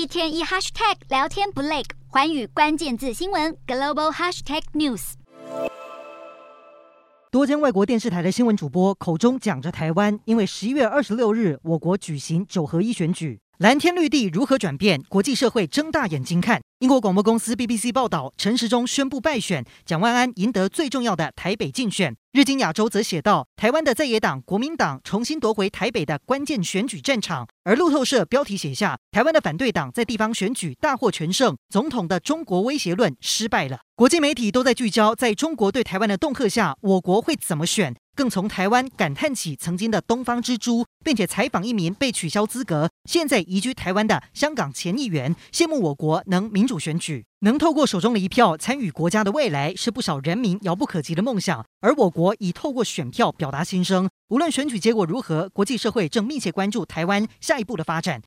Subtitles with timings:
[0.00, 5.12] 一天一 hashtag 聊天不累，环宇关键字新闻 global hashtag news。
[7.30, 15.02] 多间外国电视台的新闻主播口中讲着台湾，因为十一月二十六日我国举行九合一选举，蓝天绿地如何转变？
[15.10, 16.62] 国际社会睁大眼睛看。
[16.80, 22.16] 英国广播公司 BBC 报道，陈时中宣布败选，蒋万安赢得最重要的台北竞选。
[22.32, 27.46] 日经亚洲则写道，台湾的在野党国民党重新夺回台北的关键选举战场。
[27.64, 33.80] 而路透社标题写下，台湾的反对党在地方选举大获全胜，总统的中国威胁论失败了。
[33.94, 37.94] 国际媒体都在聚焦，在中国对台湾的恫吓下，我国会怎么选？
[38.16, 51.64] 更从台湾感叹起曾经的东方之珠，并且采访一名被取消资格、现在移居台湾的香港前议员，羡慕我国能民主选举，能透过手中的一票参与国家的未来，是不少人民遥不可及的梦想。
[51.80, 54.08] 而我国已透过选票表达心声。
[54.28, 58.18] 无论选举结果如何，国际社会正密切关注台湾下一步的发展。